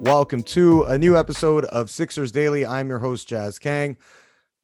[0.00, 2.64] Welcome to a new episode of Sixers Daily.
[2.64, 3.98] I'm your host, Jazz Kang.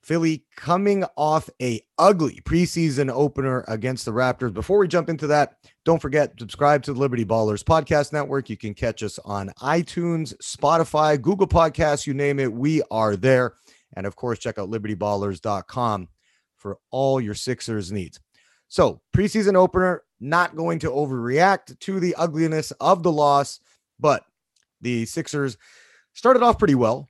[0.02, 4.54] Philly coming off a ugly preseason opener against the Raptors.
[4.54, 8.48] Before we jump into that, don't forget subscribe to the Liberty Ballers podcast network.
[8.48, 13.56] You can catch us on iTunes, Spotify, Google Podcasts, you name it, we are there.
[13.94, 16.08] And of course, check out libertyballers.com
[16.56, 18.18] for all your Sixers needs.
[18.68, 23.60] So, preseason opener, not going to overreact to the ugliness of the loss,
[24.00, 24.24] but
[24.80, 25.56] the Sixers
[26.12, 27.08] started off pretty well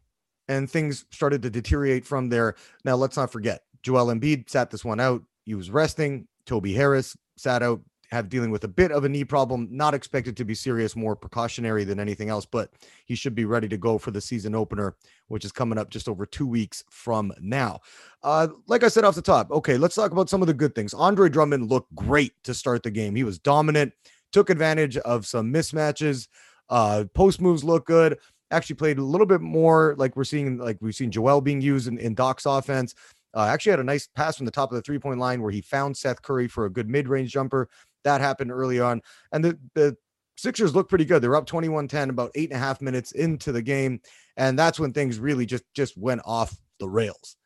[0.48, 2.54] and things started to deteriorate from there.
[2.84, 5.22] Now, let's not forget, Joel Embiid sat this one out.
[5.44, 6.26] He was resting.
[6.44, 10.36] Toby Harris sat out, have dealing with a bit of a knee problem, not expected
[10.36, 12.70] to be serious, more precautionary than anything else, but
[13.04, 14.94] he should be ready to go for the season opener,
[15.26, 17.80] which is coming up just over two weeks from now.
[18.22, 20.74] Uh, like I said off the top, okay, let's talk about some of the good
[20.74, 20.94] things.
[20.94, 23.16] Andre Drummond looked great to start the game.
[23.16, 23.92] He was dominant,
[24.30, 26.28] took advantage of some mismatches.
[26.68, 28.18] Uh, post moves look good
[28.50, 31.88] actually played a little bit more like we're seeing, like we've seen Joel being used
[31.88, 32.94] in, in Doc's offense.
[33.34, 35.50] Uh, actually had a nice pass from the top of the three point line where
[35.50, 37.68] he found Seth Curry for a good mid range jumper.
[38.04, 39.02] That happened early on.
[39.32, 39.96] And the, the
[40.38, 41.22] Sixers look pretty good.
[41.22, 44.00] They're up 21 10, about eight and a half minutes into the game.
[44.36, 47.36] And that's when things really just, just went off the rails.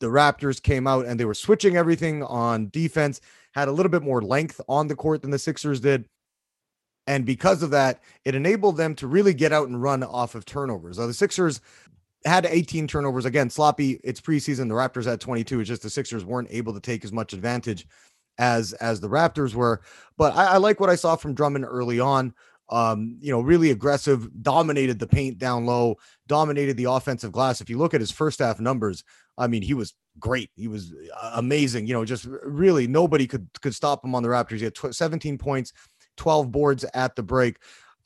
[0.00, 3.20] The Raptors came out and they were switching everything on defense,
[3.54, 6.06] had a little bit more length on the court than the Sixers did.
[7.10, 10.44] And because of that, it enabled them to really get out and run off of
[10.44, 10.96] turnovers.
[10.96, 11.60] Now, the Sixers
[12.24, 13.24] had 18 turnovers.
[13.24, 13.98] Again, sloppy.
[14.04, 14.68] It's preseason.
[14.68, 15.58] The Raptors had 22.
[15.58, 17.88] It's just the Sixers weren't able to take as much advantage
[18.38, 19.80] as as the Raptors were.
[20.16, 22.32] But I, I like what I saw from Drummond early on.
[22.68, 25.96] Um, you know, really aggressive, dominated the paint down low,
[26.28, 27.60] dominated the offensive glass.
[27.60, 29.02] If you look at his first half numbers,
[29.36, 30.50] I mean, he was great.
[30.54, 31.88] He was uh, amazing.
[31.88, 34.58] You know, just really nobody could could stop him on the Raptors.
[34.58, 35.72] He had tw- 17 points,
[36.16, 37.56] 12 boards at the break.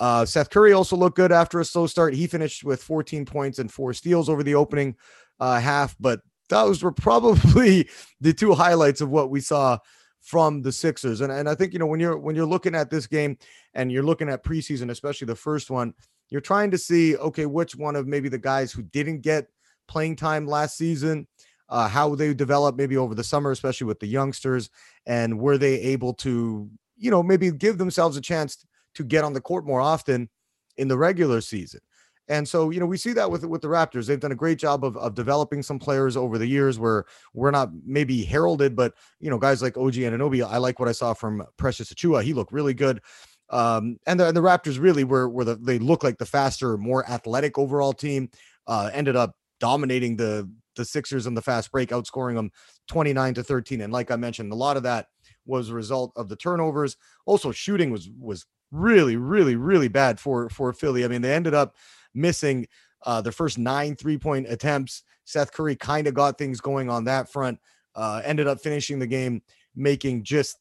[0.00, 2.14] Uh, Seth Curry also looked good after a slow start.
[2.14, 4.96] He finished with 14 points and four steals over the opening
[5.40, 7.88] uh, half, but those were probably
[8.20, 9.78] the two highlights of what we saw
[10.20, 11.20] from the Sixers.
[11.20, 13.36] And, and I think, you know, when you're when you're looking at this game
[13.74, 15.94] and you're looking at preseason, especially the first one,
[16.30, 19.48] you're trying to see, okay, which one of maybe the guys who didn't get
[19.86, 21.26] playing time last season,
[21.68, 24.70] uh, how they developed maybe over the summer, especially with the youngsters,
[25.06, 29.32] and were they able to you know, maybe give themselves a chance to get on
[29.32, 30.28] the court more often
[30.76, 31.80] in the regular season.
[32.28, 34.06] And so, you know, we see that with with the Raptors.
[34.06, 37.04] They've done a great job of, of developing some players over the years where
[37.34, 40.92] we're not maybe heralded, but you know, guys like OG Anunoby, I like what I
[40.92, 42.22] saw from Precious Achiuwa.
[42.22, 43.02] He looked really good.
[43.50, 46.78] Um, and the, and the Raptors really were were the they look like the faster,
[46.78, 48.30] more athletic overall team.
[48.66, 52.50] Uh, ended up dominating the the Sixers in the fast break, outscoring them
[52.88, 53.82] 29 to 13.
[53.82, 55.06] And like I mentioned, a lot of that
[55.46, 56.96] was a result of the turnovers.
[57.26, 61.04] Also, shooting was was really, really, really bad for for Philly.
[61.04, 61.76] I mean, they ended up
[62.14, 62.66] missing
[63.04, 65.02] uh, their first nine three point attempts.
[65.24, 67.58] Seth Curry kind of got things going on that front.
[67.94, 69.40] Uh, ended up finishing the game
[69.76, 70.58] making just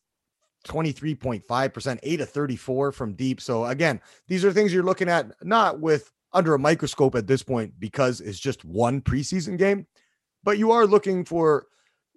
[0.65, 3.41] 23.5%, 8 of 34 from deep.
[3.41, 7.43] So again, these are things you're looking at not with under a microscope at this
[7.43, 9.85] point because it's just one preseason game,
[10.43, 11.67] but you are looking for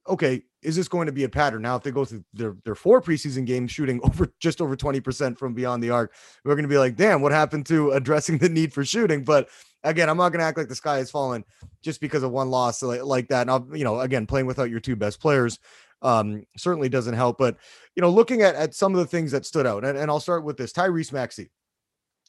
[0.08, 1.62] okay, is this going to be a pattern?
[1.62, 5.38] Now, if they go through their, their four preseason games shooting over just over 20%
[5.38, 6.12] from beyond the arc,
[6.44, 9.22] we're going to be like, damn, what happened to addressing the need for shooting?
[9.22, 9.48] But
[9.84, 11.44] again, I'm not going to act like the sky is falling
[11.82, 13.46] just because of one loss like, like that.
[13.46, 15.60] Now, you know, again, playing without your two best players
[16.02, 17.38] um, certainly doesn't help.
[17.38, 17.56] But,
[17.94, 20.18] you know, looking at, at some of the things that stood out, and, and I'll
[20.18, 21.52] start with this Tyrese Maxey,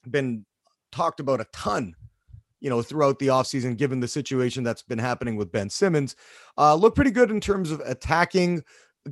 [0.07, 0.45] been
[0.91, 1.95] talked about a ton
[2.59, 6.16] you know, throughout the offseason, given the situation that's been happening with Ben Simmons.
[6.57, 8.63] Uh, looked pretty good in terms of attacking,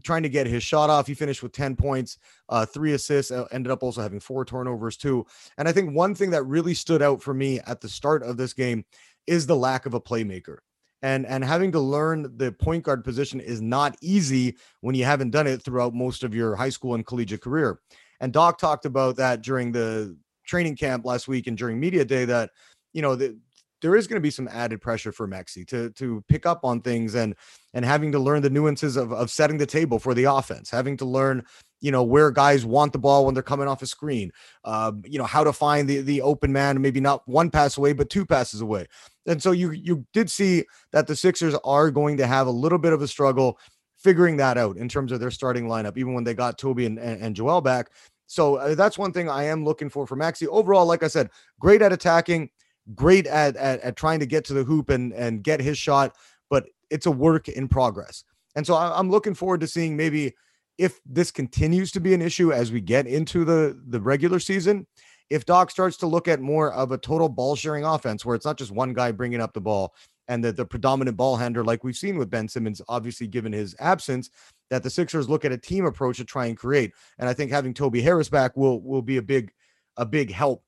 [0.03, 1.07] trying to get his shot off.
[1.07, 2.17] He finished with 10 points,
[2.49, 5.25] uh, three assists, uh, ended up also having four turnovers too.
[5.57, 8.37] And I think one thing that really stood out for me at the start of
[8.37, 8.85] this game
[9.27, 10.57] is the lack of a playmaker.
[11.01, 15.29] And, and having to learn the point guard position is not easy when you haven't
[15.29, 17.79] done it throughout most of your high school and collegiate career.
[18.21, 22.25] And Doc talked about that during the training camp last week and during media day
[22.25, 22.51] that
[22.95, 23.37] you know, the,
[23.81, 26.81] there is going to be some added pressure for Maxey to to pick up on
[26.81, 27.35] things and
[27.73, 30.95] and having to learn the nuances of of setting the table for the offense, having
[30.97, 31.43] to learn
[31.81, 34.31] you know where guys want the ball when they're coming off a screen,
[34.63, 37.91] uh, you know how to find the the open man, maybe not one pass away,
[37.91, 38.87] but two passes away.
[39.27, 40.63] And so you you did see
[40.93, 43.59] that the Sixers are going to have a little bit of a struggle
[43.97, 46.97] figuring that out in terms of their starting lineup, even when they got Toby and,
[46.97, 47.89] and, and Joel back.
[48.27, 50.47] So uh, that's one thing I am looking for for Maxey.
[50.47, 52.49] Overall, like I said, great at attacking
[52.93, 56.15] great at, at, at trying to get to the hoop and and get his shot,
[56.49, 58.23] but it's a work in progress.
[58.55, 60.33] And so I'm looking forward to seeing maybe
[60.77, 64.85] if this continues to be an issue as we get into the the regular season,
[65.29, 68.45] if Doc starts to look at more of a total ball sharing offense where it's
[68.45, 69.93] not just one guy bringing up the ball
[70.27, 73.75] and the, the predominant ball handler, like we've seen with Ben Simmons, obviously given his
[73.79, 74.29] absence,
[74.69, 76.93] that the Sixers look at a team approach to try and create.
[77.19, 79.51] And I think having Toby Harris back will will be a big
[79.97, 80.63] a big help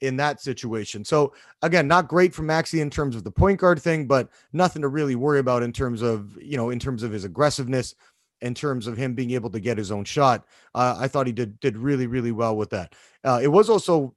[0.00, 1.04] in that situation.
[1.04, 1.32] So
[1.62, 4.88] again, not great for Maxey in terms of the point guard thing, but nothing to
[4.88, 7.94] really worry about in terms of you know in terms of his aggressiveness,
[8.40, 10.44] in terms of him being able to get his own shot.
[10.74, 12.94] Uh, I thought he did did really really well with that.
[13.24, 14.14] Uh, it was also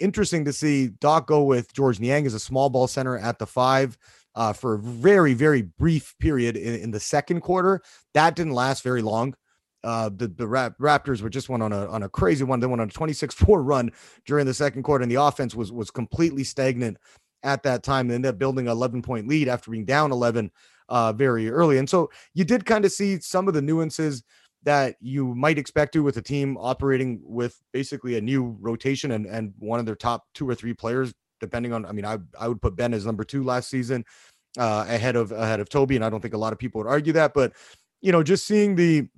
[0.00, 3.46] interesting to see Doc go with Georges Niang as a small ball center at the
[3.46, 3.98] five.
[4.34, 7.82] Uh, for a very, very brief period in, in the second quarter.
[8.14, 9.34] That didn't last very long.
[9.84, 12.60] Uh, the the Raptors were just went on a on a crazy one.
[12.60, 13.92] They went on a 26-4 run
[14.26, 16.98] during the second quarter, and the offense was was completely stagnant
[17.42, 18.08] at that time.
[18.08, 20.50] They ended up building an 11 point lead after being down 11
[20.88, 21.78] uh, very early.
[21.78, 24.24] And so you did kind of see some of the nuances
[24.64, 29.26] that you might expect to with a team operating with basically a new rotation and
[29.26, 31.86] and one of their top two or three players, depending on.
[31.86, 34.04] I mean, I I would put Ben as number two last season,
[34.58, 36.88] uh, ahead of ahead of Toby, and I don't think a lot of people would
[36.88, 37.52] argue that, but
[38.00, 39.08] you know, just seeing the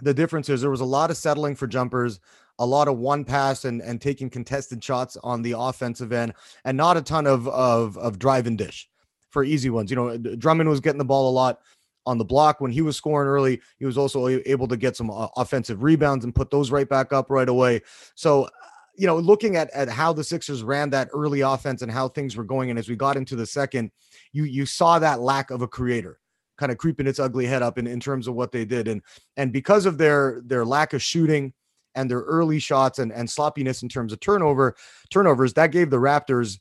[0.00, 2.20] the difference is there was a lot of settling for jumpers,
[2.58, 6.34] a lot of one pass and and taking contested shots on the offensive end,
[6.64, 8.88] and not a ton of of of drive and dish
[9.30, 9.90] for easy ones.
[9.90, 11.60] You know, Drummond was getting the ball a lot
[12.06, 13.60] on the block when he was scoring early.
[13.78, 17.12] He was also able to get some uh, offensive rebounds and put those right back
[17.12, 17.82] up right away.
[18.14, 18.48] So,
[18.96, 22.36] you know, looking at at how the Sixers ran that early offense and how things
[22.36, 23.90] were going, and as we got into the second,
[24.32, 26.18] you you saw that lack of a creator
[26.58, 28.88] kind of creeping its ugly head up in, in terms of what they did.
[28.88, 29.02] And
[29.36, 31.52] and because of their their lack of shooting
[31.94, 34.76] and their early shots and, and sloppiness in terms of turnover
[35.10, 36.58] turnovers, that gave the Raptors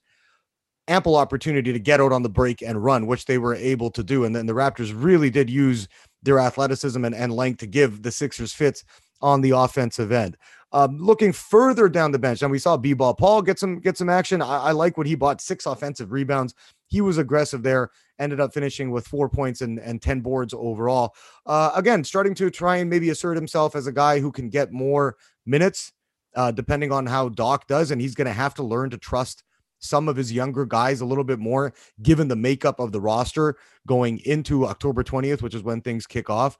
[0.88, 4.04] ample opportunity to get out on the break and run, which they were able to
[4.04, 4.24] do.
[4.24, 5.88] And then the Raptors really did use
[6.24, 8.86] their athleticism and, and length to give the Sixers fits
[9.22, 10.38] on the offensive end.
[10.74, 14.10] Um, looking further down the bench, and we saw B-ball Paul get some get some
[14.10, 14.42] action.
[14.42, 16.54] I, I like what he bought six offensive rebounds.
[16.88, 17.90] He was aggressive there.
[18.20, 21.14] Ended up finishing with four points and, and 10 boards overall.
[21.46, 24.72] Uh, again, starting to try and maybe assert himself as a guy who can get
[24.72, 25.16] more
[25.46, 25.94] minutes,
[26.36, 27.92] uh, depending on how Doc does.
[27.92, 29.44] And he's going to have to learn to trust
[29.80, 33.56] some of his younger guys a little bit more, given the makeup of the roster
[33.86, 36.58] going into October 20th, which is when things kick off.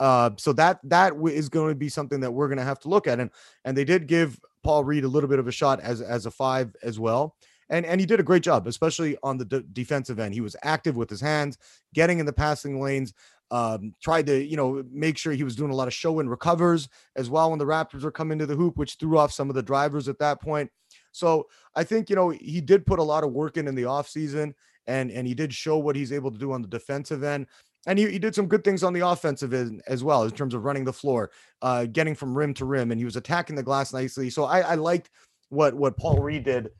[0.00, 2.88] Uh, so that that is going to be something that we're going to have to
[2.88, 3.30] look at, and
[3.64, 6.30] and they did give Paul Reed a little bit of a shot as as a
[6.30, 7.36] five as well,
[7.72, 10.34] and and he did a great job, especially on the de- defensive end.
[10.34, 11.58] He was active with his hands,
[11.94, 13.12] getting in the passing lanes.
[13.50, 16.30] Um, tried to you know make sure he was doing a lot of show and
[16.30, 19.50] recovers as well when the Raptors were coming to the hoop, which threw off some
[19.50, 20.70] of the drivers at that point.
[21.10, 23.82] So I think you know he did put a lot of work in in the
[23.82, 24.54] offseason
[24.86, 27.46] and and he did show what he's able to do on the defensive end
[27.86, 30.54] and he, he did some good things on the offensive end as well in terms
[30.54, 31.30] of running the floor,
[31.62, 34.30] uh, getting from rim to rim, and he was attacking the glass nicely.
[34.30, 35.10] So I, I liked
[35.48, 36.70] what what Paul Reed did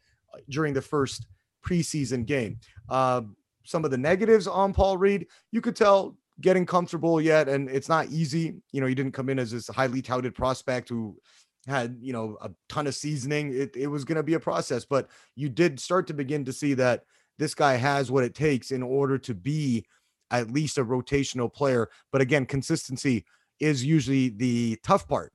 [0.49, 1.27] during the first
[1.65, 2.59] preseason game.
[2.89, 3.23] Uh,
[3.65, 7.89] some of the negatives on Paul Reed, you could tell getting comfortable yet, and it's
[7.89, 8.55] not easy.
[8.73, 11.17] You know, he didn't come in as this highly touted prospect who
[11.69, 13.55] had you know a ton of seasoning.
[13.55, 16.53] It it was going to be a process, but you did start to begin to
[16.53, 17.05] see that
[17.39, 19.85] this guy has what it takes in order to be
[20.31, 21.89] at least a rotational player.
[22.11, 23.25] But again, consistency
[23.61, 25.33] is usually the tough part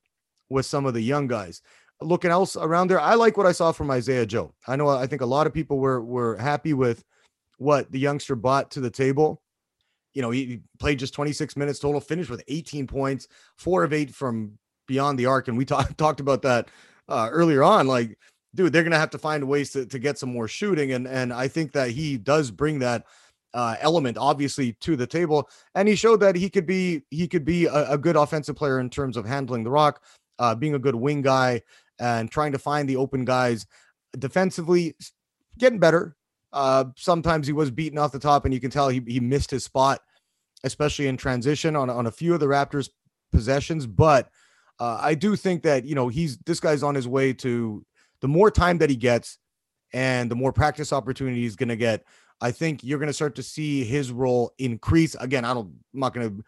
[0.50, 1.62] with some of the young guys.
[2.00, 4.54] Looking else around there, I like what I saw from Isaiah Joe.
[4.66, 7.04] I know I think a lot of people were were happy with
[7.58, 9.42] what the youngster brought to the table.
[10.14, 14.14] You know, he played just 26 minutes total, finished with 18 points, four of eight
[14.14, 15.48] from beyond the arc.
[15.48, 16.68] And we talked talked about that
[17.08, 17.88] uh, earlier on.
[17.88, 18.16] Like,
[18.54, 20.92] dude, they're gonna have to find ways to, to get some more shooting.
[20.92, 23.06] And and I think that he does bring that
[23.54, 27.44] uh, element obviously to the table and he showed that he could be he could
[27.44, 30.02] be a, a good offensive player in terms of handling the rock
[30.38, 31.60] uh, being a good wing guy
[32.00, 33.66] and trying to find the open guys
[34.18, 34.94] defensively
[35.58, 36.16] getting better
[36.52, 39.50] uh, sometimes he was beaten off the top and you can tell he, he missed
[39.50, 40.00] his spot
[40.64, 42.88] especially in transition on, on a few of the raptors
[43.32, 44.30] possessions but
[44.80, 47.84] uh, i do think that you know he's this guy's on his way to
[48.20, 49.38] the more time that he gets
[49.92, 52.04] and the more practice opportunity he's going to get
[52.40, 55.14] I think you're going to start to see his role increase.
[55.16, 56.44] Again, I don't, I'm not going to,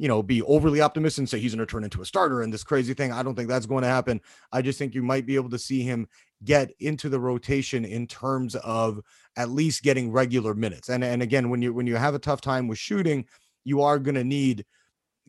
[0.00, 2.50] you know, be overly optimistic and say he's going to turn into a starter and
[2.50, 3.12] this crazy thing.
[3.12, 4.18] I don't think that's going to happen.
[4.50, 6.08] I just think you might be able to see him
[6.42, 9.02] get into the rotation in terms of
[9.36, 10.88] at least getting regular minutes.
[10.88, 13.26] And and again, when you when you have a tough time with shooting,
[13.64, 14.64] you are going to need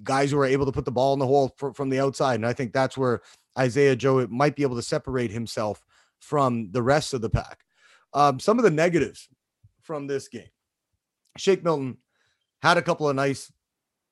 [0.04, 2.36] guys who are able to put the ball in the hole for, from the outside.
[2.36, 3.24] And I think that's where
[3.60, 5.84] Isaiah Joe might be able to separate himself
[6.22, 7.60] from the rest of the pack.
[8.14, 9.28] Um, some of the negatives
[9.82, 10.48] from this game.
[11.36, 11.98] Shake Milton
[12.62, 13.52] had a couple of nice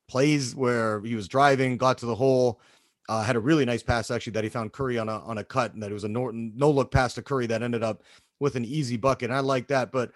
[0.09, 2.59] plays where he was driving, got to the hole,
[3.07, 5.43] uh, had a really nice pass actually that he found Curry on a on a
[5.43, 8.03] cut, and that it was a no, no look pass to Curry that ended up
[8.39, 9.29] with an easy bucket.
[9.29, 10.11] And I like that, but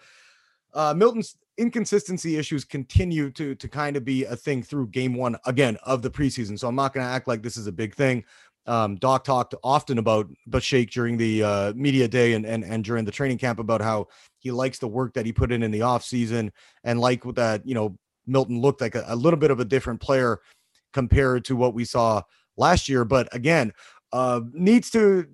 [0.74, 5.38] uh, Milton's inconsistency issues continue to to kind of be a thing through game one
[5.46, 6.58] again of the preseason.
[6.58, 8.24] So I'm not going to act like this is a big thing.
[8.66, 12.84] Um, Doc talked often about but Shake during the uh, media day and, and and
[12.84, 14.08] during the training camp about how
[14.40, 16.52] he likes the work that he put in in the off season
[16.84, 20.00] and like that you know Milton looked like a, a little bit of a different
[20.00, 20.40] player
[20.94, 22.22] compared to what we saw
[22.58, 23.04] last year.
[23.04, 23.74] But again,
[24.12, 25.26] uh, needs to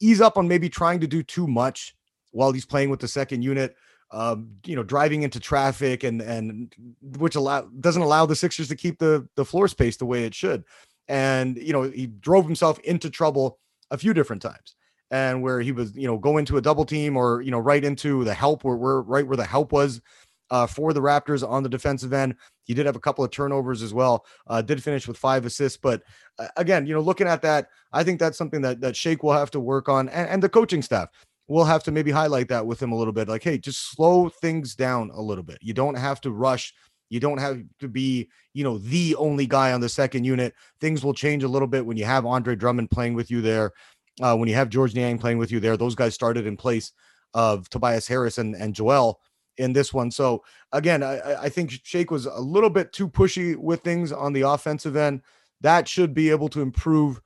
[0.00, 1.96] ease up on maybe trying to do too much
[2.32, 3.74] while he's playing with the second unit.
[4.10, 6.74] Um, you know, driving into traffic and and
[7.18, 10.34] which allow doesn't allow the Sixers to keep the the floor space the way it
[10.34, 10.64] should.
[11.08, 13.58] And you know, he drove himself into trouble
[13.90, 14.76] a few different times.
[15.10, 17.82] And where he was, you know, go into a double team or you know, right
[17.82, 20.00] into the help where we're right where the help was
[20.50, 22.34] uh, for the Raptors on the defensive end.
[22.64, 24.26] He did have a couple of turnovers as well.
[24.46, 26.02] Uh, did finish with five assists, but
[26.38, 29.32] uh, again, you know, looking at that, I think that's something that that Shake will
[29.32, 31.08] have to work on, and, and the coaching staff
[31.48, 33.28] will have to maybe highlight that with him a little bit.
[33.28, 35.58] Like, hey, just slow things down a little bit.
[35.62, 36.74] You don't have to rush.
[37.08, 40.54] You don't have to be, you know, the only guy on the second unit.
[40.78, 43.72] Things will change a little bit when you have Andre Drummond playing with you there.
[44.20, 46.92] Uh, when you have Georges Niang playing with you there, those guys started in place
[47.34, 49.20] of Tobias Harris and, and Joel
[49.58, 50.10] in this one.
[50.10, 54.32] So again, I, I think Shake was a little bit too pushy with things on
[54.32, 55.20] the offensive end.
[55.60, 57.20] That should be able to improve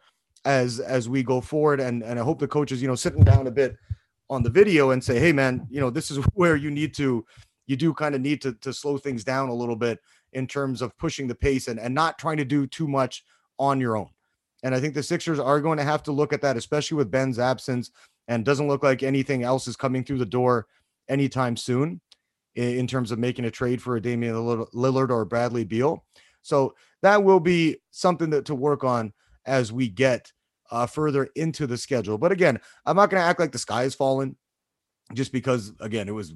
[0.44, 1.80] as as we go forward.
[1.80, 3.76] And and I hope the coaches, you know, sitting down a bit
[4.30, 7.24] on the video and say, hey man, you know, this is where you need to
[7.66, 10.00] you do kind of need to to slow things down a little bit
[10.32, 13.22] in terms of pushing the pace and, and not trying to do too much
[13.58, 14.08] on your own.
[14.64, 17.10] And I think the Sixers are going to have to look at that, especially with
[17.10, 17.90] Ben's absence,
[18.28, 20.68] and doesn't look like anything else is coming through the door
[21.08, 22.00] anytime soon
[22.54, 26.04] in terms of making a trade for a Damian Lillard or Bradley Beal.
[26.42, 29.12] So that will be something that to work on
[29.46, 30.32] as we get
[30.70, 32.18] uh, further into the schedule.
[32.18, 34.36] But again, I'm not going to act like the sky is falling
[35.14, 36.34] just because, again, it was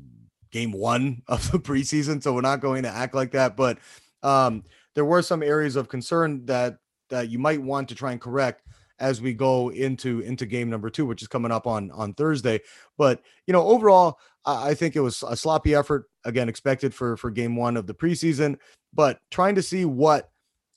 [0.51, 2.23] game one of the preseason.
[2.23, 3.57] So we're not going to act like that.
[3.57, 3.79] But
[4.23, 8.21] um, there were some areas of concern that that you might want to try and
[8.21, 8.66] correct
[8.99, 12.61] as we go into into game number two, which is coming up on on Thursday.
[12.97, 17.31] But you know, overall, I think it was a sloppy effort again expected for for
[17.31, 18.59] game one of the preseason.
[18.93, 20.31] But trying to see what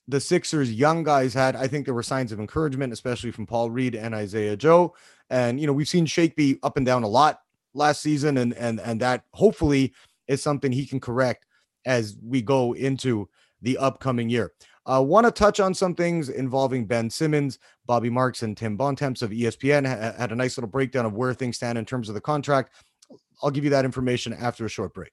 [0.08, 3.70] the Sixers young guys had, I think there were signs of encouragement, especially from Paul
[3.70, 4.96] Reed and Isaiah Joe.
[5.30, 7.42] And you know, we've seen Shake be up and down a lot
[7.74, 9.94] last season, and and and that hopefully
[10.28, 11.46] is something he can correct
[11.86, 13.30] as we go into
[13.62, 14.52] the upcoming year.
[14.86, 19.22] Uh, want to touch on some things involving Ben Simmons, Bobby Marks, and Tim Bontemps
[19.22, 19.88] of ESPN.
[19.88, 22.74] Ha- had a nice little breakdown of where things stand in terms of the contract.
[23.42, 25.12] I'll give you that information after a short break.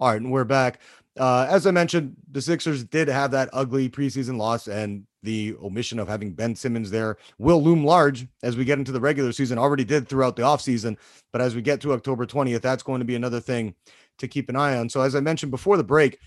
[0.00, 0.80] All right, and we're back.
[1.18, 5.98] Uh, as I mentioned, the Sixers did have that ugly preseason loss, and the omission
[5.98, 9.58] of having Ben Simmons there will loom large as we get into the regular season.
[9.58, 10.96] Already did throughout the offseason,
[11.32, 13.74] but as we get to October 20th, that's going to be another thing
[14.18, 14.88] to keep an eye on.
[14.88, 16.18] So, as I mentioned before the break,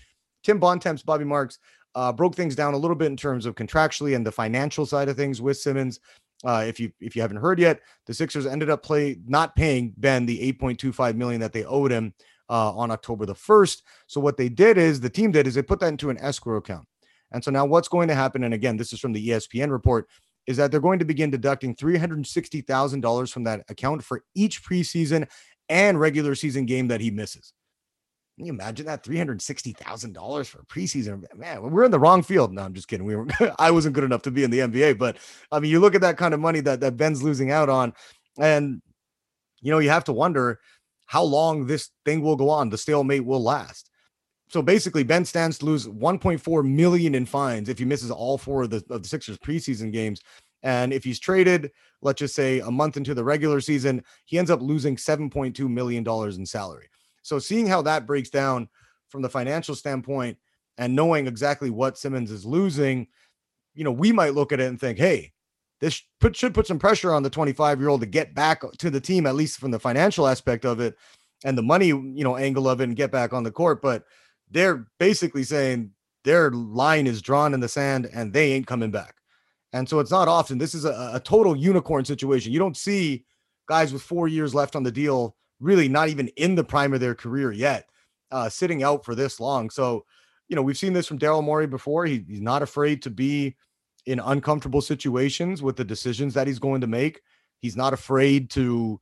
[0.42, 1.58] Tim Bontemps, Bobby Marks,
[1.96, 5.08] uh, broke things down a little bit in terms of contractually and the financial side
[5.08, 5.98] of things with Simmons.
[6.44, 9.94] Uh, if you if you haven't heard yet, the Sixers ended up play not paying
[9.96, 12.12] Ben the 8.25 million that they owed him
[12.50, 13.82] uh, on October the 1st.
[14.06, 16.58] So what they did is the team did is they put that into an escrow
[16.58, 16.86] account.
[17.32, 18.44] And so now what's going to happen?
[18.44, 20.06] And again, this is from the ESPN report,
[20.46, 25.26] is that they're going to begin deducting $360,000 from that account for each preseason
[25.68, 27.52] and regular season game that he misses.
[28.36, 31.24] Can you imagine that three hundred sixty thousand dollars for a preseason?
[31.34, 32.52] Man, we're in the wrong field.
[32.52, 33.06] No, I'm just kidding.
[33.06, 33.26] We were.
[33.58, 35.16] I wasn't good enough to be in the NBA, but
[35.50, 37.94] I mean, you look at that kind of money that that Ben's losing out on,
[38.38, 38.82] and
[39.62, 40.60] you know, you have to wonder
[41.06, 42.68] how long this thing will go on.
[42.68, 43.90] The stalemate will last.
[44.48, 48.64] So basically, Ben stands to lose 1.4 million in fines if he misses all four
[48.64, 50.20] of the of the Sixers preseason games.
[50.62, 51.70] And if he's traded,
[52.02, 56.04] let's just say a month into the regular season, he ends up losing 7.2 million
[56.04, 56.88] dollars in salary.
[57.26, 58.68] So seeing how that breaks down
[59.08, 60.38] from the financial standpoint
[60.78, 63.08] and knowing exactly what Simmons is losing,
[63.74, 65.32] you know, we might look at it and think, hey,
[65.80, 68.90] this put, should put some pressure on the 25 year old to get back to
[68.90, 70.94] the team, at least from the financial aspect of it
[71.44, 73.82] and the money, you know, angle of it and get back on the court.
[73.82, 74.04] But
[74.48, 75.90] they're basically saying
[76.22, 79.16] their line is drawn in the sand and they ain't coming back.
[79.72, 80.58] And so it's not often.
[80.58, 82.52] This is a, a total unicorn situation.
[82.52, 83.24] You don't see
[83.68, 87.00] guys with four years left on the deal really not even in the prime of
[87.00, 87.88] their career yet,
[88.30, 89.70] uh, sitting out for this long.
[89.70, 90.04] So,
[90.48, 92.06] you know, we've seen this from Daryl Morey before.
[92.06, 93.56] He, he's not afraid to be
[94.06, 97.20] in uncomfortable situations with the decisions that he's going to make.
[97.58, 99.00] He's not afraid to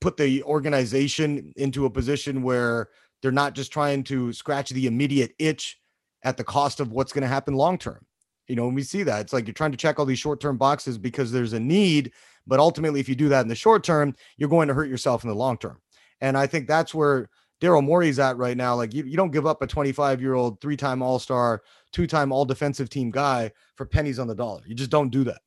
[0.00, 2.88] put the organization into a position where
[3.20, 5.80] they're not just trying to scratch the immediate itch
[6.22, 8.06] at the cost of what's going to happen long term.
[8.48, 10.40] You know, when we see that, it's like you're trying to check all these short
[10.40, 12.12] term boxes because there's a need.
[12.46, 15.22] But ultimately, if you do that in the short term, you're going to hurt yourself
[15.22, 15.78] in the long term.
[16.20, 17.28] And I think that's where
[17.60, 18.74] Daryl Morey's at right now.
[18.74, 21.62] Like, you, you don't give up a 25 year old, three time All Star,
[21.92, 24.62] two time All Defensive Team guy for pennies on the dollar.
[24.66, 25.40] You just don't do that.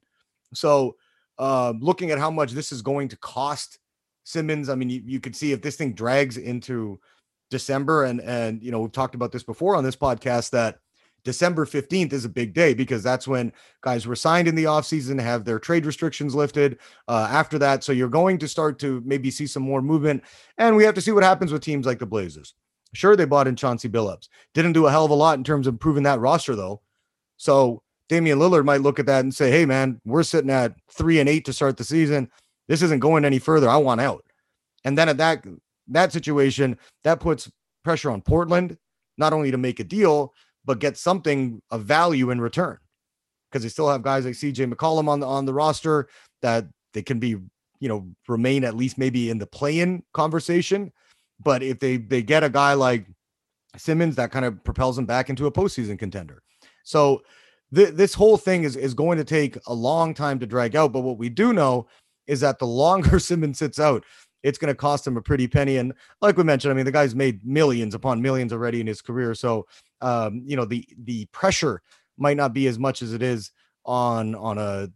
[0.53, 0.95] So,
[1.39, 3.79] uh, looking at how much this is going to cost
[4.23, 6.99] Simmons, I mean, you, you could see if this thing drags into
[7.49, 10.77] December, and and you know we've talked about this before on this podcast that
[11.23, 15.21] December 15th is a big day because that's when guys were signed in the offseason,
[15.21, 17.83] have their trade restrictions lifted uh, after that.
[17.83, 20.23] So you're going to start to maybe see some more movement.
[20.57, 22.55] And we have to see what happens with teams like the Blazers.
[22.93, 24.27] Sure, they bought in Chauncey Billups.
[24.53, 26.81] Didn't do a hell of a lot in terms of improving that roster, though.
[27.37, 31.19] So Damian Lillard might look at that and say, hey, man, we're sitting at three
[31.19, 32.29] and eight to start the season.
[32.67, 33.69] This isn't going any further.
[33.69, 34.25] I want out.
[34.83, 35.45] And then at that
[35.87, 37.51] that situation, that puts
[37.83, 38.77] pressure on Portland,
[39.17, 40.33] not only to make a deal,
[40.65, 42.77] but get something of value in return
[43.49, 46.07] because they still have guys like CJ McCollum on the on the roster
[46.41, 47.29] that they can be,
[47.79, 50.91] you know, remain at least maybe in the play-in conversation.
[51.43, 53.07] But if they they get a guy like
[53.77, 56.41] Simmons, that kind of propels them back into a postseason contender.
[56.83, 57.21] So
[57.73, 60.91] th- this whole thing is is going to take a long time to drag out.
[60.91, 61.87] But what we do know
[62.27, 64.05] is that the longer Simmons sits out,
[64.43, 65.77] it's going to cost him a pretty penny.
[65.77, 69.01] And like we mentioned, I mean, the guy's made millions upon millions already in his
[69.01, 69.33] career.
[69.35, 69.67] So,
[70.01, 71.81] um, you know, the the pressure
[72.17, 73.51] might not be as much as it is
[73.85, 74.89] on on a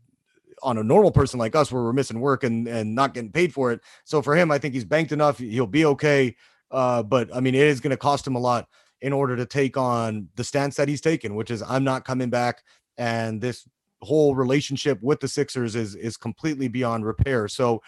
[0.63, 3.53] on a normal person like us where we're missing work and and not getting paid
[3.53, 3.81] for it.
[4.03, 5.38] So for him, I think he's banked enough.
[5.38, 6.35] He'll be okay.
[6.71, 8.67] Uh, but I mean, it is going to cost him a lot
[9.01, 12.29] in order to take on the stance that he's taken, which is I'm not coming
[12.29, 12.63] back.
[12.97, 13.67] And this
[14.01, 17.47] whole relationship with the Sixers is is completely beyond repair.
[17.47, 17.81] So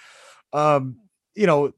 [0.54, 0.98] um,
[1.36, 1.74] you know,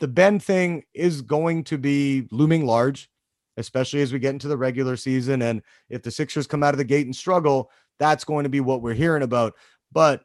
[0.00, 3.08] the Ben thing is going to be looming large,
[3.56, 5.42] especially as we get into the regular season.
[5.42, 8.60] And if the Sixers come out of the gate and struggle, that's going to be
[8.60, 9.54] what we're hearing about.
[9.92, 10.22] But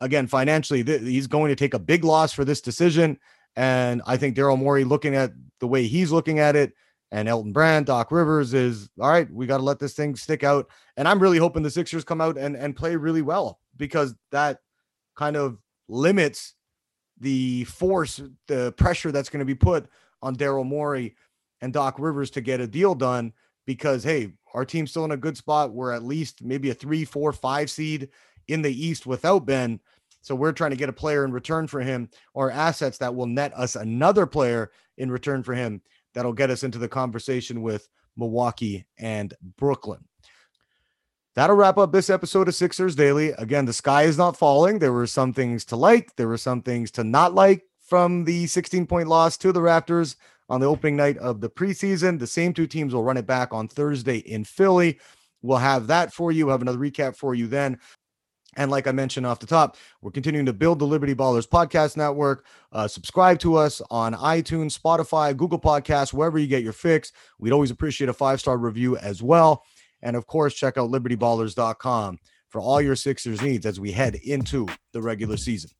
[0.00, 3.18] again, financially, th- he's going to take a big loss for this decision.
[3.56, 6.72] And I think Daryl Morey, looking at the way he's looking at it,
[7.12, 9.28] and Elton Brand, Doc Rivers is all right.
[9.32, 10.68] We got to let this thing stick out.
[10.96, 14.60] And I'm really hoping the Sixers come out and, and play really well because that
[15.16, 16.54] kind of limits
[17.18, 19.88] the force, the pressure that's going to be put
[20.22, 21.16] on Daryl Morey
[21.60, 23.32] and Doc Rivers to get a deal done
[23.66, 25.72] because hey, our team's still in a good spot.
[25.72, 28.08] We're at least maybe a three, four, five seed
[28.48, 29.80] in the East without Ben.
[30.22, 33.26] So we're trying to get a player in return for him or assets that will
[33.26, 35.80] net us another player in return for him
[36.14, 40.04] that'll get us into the conversation with Milwaukee and Brooklyn.
[41.36, 43.30] That'll wrap up this episode of Sixers Daily.
[43.30, 44.78] Again, the sky is not falling.
[44.78, 48.46] There were some things to like, there were some things to not like from the
[48.46, 50.16] 16 point loss to the Raptors
[50.50, 52.18] on the opening night of the preseason.
[52.18, 54.98] The same two teams will run it back on Thursday in Philly.
[55.40, 56.46] We'll have that for you.
[56.46, 57.78] We'll have another recap for you then.
[58.56, 61.96] And like I mentioned off the top, we're continuing to build the Liberty Ballers podcast
[61.96, 62.44] network.
[62.72, 67.12] Uh, subscribe to us on iTunes, Spotify, Google Podcasts, wherever you get your fix.
[67.38, 69.64] We'd always appreciate a five star review as well.
[70.02, 74.66] And of course, check out libertyballers.com for all your Sixers needs as we head into
[74.92, 75.70] the regular season.